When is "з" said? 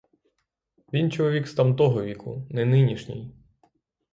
1.47-1.53